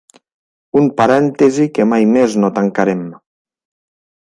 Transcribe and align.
Un 0.81 0.87
parèntesi 1.01 1.69
que 1.77 1.87
mai 1.93 2.11
més 2.17 2.41
no 2.45 2.53
tancarem. 2.59 3.09